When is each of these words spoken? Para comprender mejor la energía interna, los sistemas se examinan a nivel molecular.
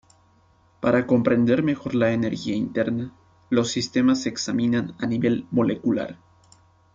Para 0.79 1.05
comprender 1.05 1.61
mejor 1.61 1.93
la 1.93 2.11
energía 2.11 2.55
interna, 2.55 3.13
los 3.51 3.69
sistemas 3.69 4.23
se 4.23 4.29
examinan 4.29 4.95
a 4.97 5.05
nivel 5.05 5.45
molecular. 5.51 6.17